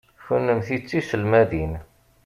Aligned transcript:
Kennemti 0.25 0.77
d 0.81 0.83
tiselmadin. 0.87 1.73